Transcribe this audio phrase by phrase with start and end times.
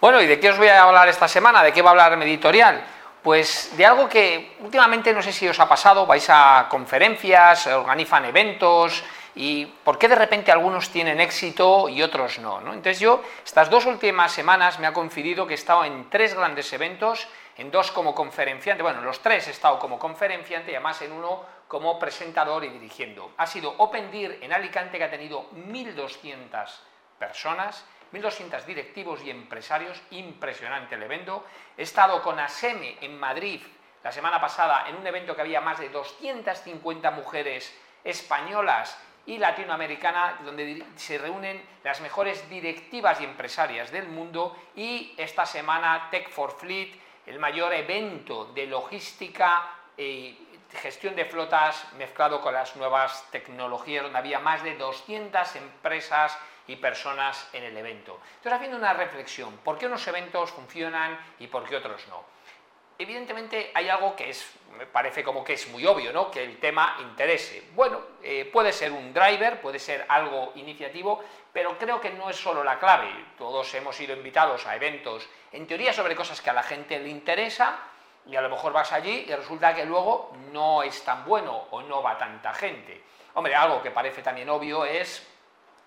[0.00, 1.62] Bueno, ¿y de qué os voy a hablar esta semana?
[1.62, 2.82] ¿De qué va a hablar mi editorial?
[3.22, 8.24] Pues de algo que últimamente no sé si os ha pasado, vais a conferencias, organizan
[8.24, 9.04] eventos
[9.34, 12.72] y por qué de repente algunos tienen éxito y otros no, no.
[12.72, 16.72] Entonces yo estas dos últimas semanas me ha coincidido que he estado en tres grandes
[16.72, 17.28] eventos,
[17.58, 21.44] en dos como conferenciante, bueno, los tres he estado como conferenciante y además en uno
[21.68, 23.32] como presentador y dirigiendo.
[23.36, 26.70] Ha sido Open Dir en Alicante que ha tenido 1.200
[27.18, 31.46] personas 1.200 directivos y empresarios, impresionante el evento.
[31.76, 33.60] He estado con ASEME en Madrid
[34.02, 40.42] la semana pasada en un evento que había más de 250 mujeres españolas y latinoamericanas,
[40.44, 46.52] donde se reúnen las mejores directivas y empresarias del mundo, y esta semana Tech for
[46.58, 50.36] Fleet, el mayor evento de logística y
[50.72, 56.76] gestión de flotas mezclado con las nuevas tecnologías, donde había más de 200 empresas y
[56.76, 58.20] personas en el evento.
[58.36, 62.24] Entonces, haciendo una reflexión, ¿por qué unos eventos funcionan y por qué otros no?
[62.98, 66.30] Evidentemente hay algo que es, me parece como que es muy obvio, ¿no?
[66.30, 67.64] Que el tema interese.
[67.74, 72.36] Bueno, eh, puede ser un driver, puede ser algo iniciativo, pero creo que no es
[72.36, 73.08] solo la clave.
[73.38, 77.08] Todos hemos sido invitados a eventos, en teoría sobre cosas que a la gente le
[77.08, 77.78] interesa,
[78.26, 81.82] y a lo mejor vas allí y resulta que luego no es tan bueno o
[81.82, 83.02] no va tanta gente.
[83.34, 85.26] Hombre, algo que parece también obvio es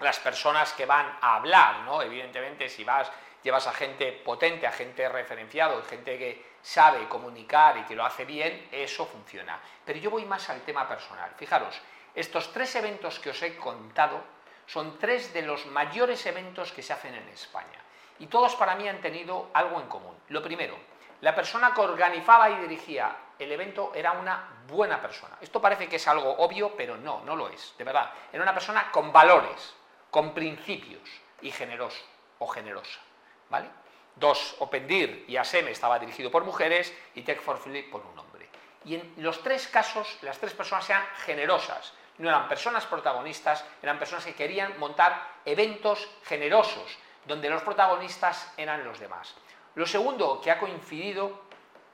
[0.00, 2.02] las personas que van a hablar, ¿no?
[2.02, 3.10] Evidentemente, si vas,
[3.42, 8.24] llevas a gente potente, a gente referenciado, gente que sabe comunicar y que lo hace
[8.24, 9.58] bien, eso funciona.
[9.84, 11.32] Pero yo voy más al tema personal.
[11.36, 11.80] Fijaros,
[12.14, 14.22] estos tres eventos que os he contado
[14.66, 17.80] son tres de los mayores eventos que se hacen en España.
[18.18, 20.16] Y todos para mí han tenido algo en común.
[20.28, 20.76] Lo primero,
[21.20, 25.36] la persona que organizaba y dirigía el evento era una buena persona.
[25.40, 28.10] Esto parece que es algo obvio, pero no, no lo es, de verdad.
[28.32, 29.74] Era una persona con valores,
[30.10, 31.08] con principios
[31.40, 32.04] y generoso
[32.38, 33.00] o generosa.
[33.48, 33.68] ¿vale?
[34.16, 38.48] Dos, Opendir y ASEM estaba dirigido por mujeres y Tech for Philip por un hombre.
[38.84, 41.92] Y en los tres casos, las tres personas eran generosas.
[42.18, 48.84] No eran personas protagonistas, eran personas que querían montar eventos generosos, donde los protagonistas eran
[48.84, 49.34] los demás.
[49.78, 51.38] Lo segundo que ha coincidido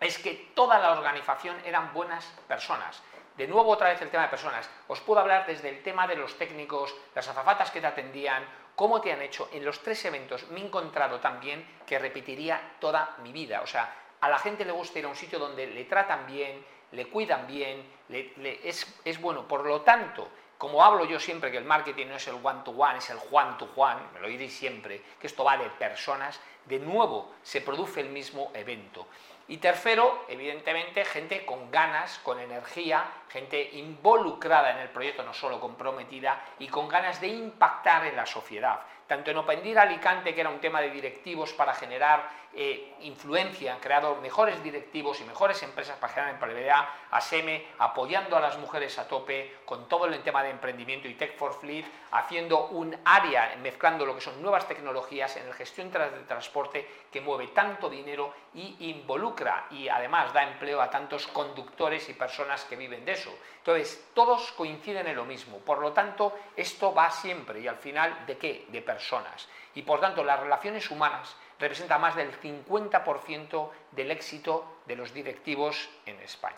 [0.00, 3.02] es que toda la organización eran buenas personas
[3.36, 4.66] de nuevo otra vez el tema de personas.
[4.88, 9.02] Os puedo hablar desde el tema de los técnicos, las azafatas que te atendían, cómo
[9.02, 9.50] te han hecho.
[9.52, 13.60] En los tres eventos me he encontrado también que repetiría toda mi vida.
[13.60, 16.64] O sea, a la gente le gusta ir a un sitio donde le tratan bien,
[16.92, 19.46] le cuidan bien, es, es bueno.
[19.46, 23.10] Por lo tanto, como hablo yo siempre que el marketing no es el one-to-one, es
[23.10, 28.00] el juan-to-juan, me lo diréis siempre, que esto va de personas, de nuevo se produce
[28.00, 29.06] el mismo evento.
[29.48, 35.60] Y tercero, evidentemente, gente con ganas, con energía, gente involucrada en el proyecto, no solo
[35.60, 38.80] comprometida, y con ganas de impactar en la sociedad.
[39.06, 42.28] Tanto en Opendir Alicante, que era un tema de directivos para generar
[42.58, 48.40] eh, influencia, han creado mejores directivos y mejores empresas para generar empleabilidad, ASEME, apoyando a
[48.40, 52.68] las mujeres a tope, con todo el tema de emprendimiento y Tech for Fleet, haciendo
[52.68, 57.48] un área, mezclando lo que son nuevas tecnologías en la gestión del transporte que mueve
[57.48, 63.04] tanto dinero y involucra y además da empleo a tantos conductores y personas que viven
[63.04, 63.36] de eso.
[63.58, 65.58] Entonces, todos coinciden en lo mismo.
[65.58, 68.64] Por lo tanto, esto va siempre y al final, ¿de qué?
[68.68, 69.46] De personas.
[69.74, 75.90] Y por tanto, las relaciones humanas representan más del 50% del éxito de los directivos
[76.06, 76.56] en España.